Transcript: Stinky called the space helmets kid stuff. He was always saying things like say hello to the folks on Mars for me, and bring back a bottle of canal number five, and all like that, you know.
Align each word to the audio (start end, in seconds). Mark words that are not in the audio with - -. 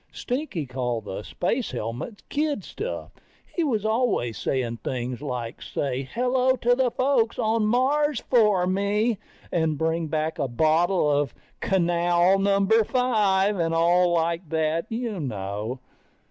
Stinky 0.11 0.65
called 0.65 1.05
the 1.05 1.21
space 1.21 1.69
helmets 1.69 2.23
kid 2.27 2.63
stuff. 2.63 3.11
He 3.55 3.63
was 3.63 3.85
always 3.85 4.35
saying 4.35 4.77
things 4.77 5.21
like 5.21 5.61
say 5.61 6.09
hello 6.11 6.55
to 6.55 6.73
the 6.73 6.89
folks 6.89 7.37
on 7.37 7.67
Mars 7.67 8.19
for 8.19 8.65
me, 8.65 9.19
and 9.51 9.77
bring 9.77 10.07
back 10.07 10.39
a 10.39 10.47
bottle 10.47 11.07
of 11.07 11.35
canal 11.59 12.39
number 12.39 12.83
five, 12.83 13.57
and 13.59 13.75
all 13.75 14.09
like 14.11 14.49
that, 14.49 14.87
you 14.89 15.19
know. 15.19 15.79